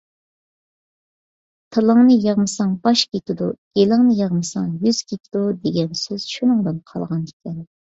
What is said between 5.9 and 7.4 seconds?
سۆز شۇنىڭدىن قالغان